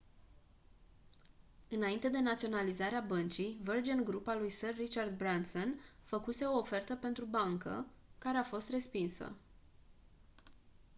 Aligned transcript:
înainte 1.69 2.09
de 2.09 2.19
naționalizarea 2.19 3.01
băncii 3.07 3.57
virgin 3.61 4.03
group 4.03 4.27
al 4.27 4.37
lui 4.37 4.49
sir 4.49 4.75
richard 4.75 5.17
branson 5.17 5.79
făcuse 6.03 6.45
o 6.45 6.57
ofertă 6.57 6.95
pentru 6.95 7.25
bancă 7.25 7.85
care 8.17 8.37
a 8.37 8.43
fost 8.43 8.69
respinsă 8.69 9.33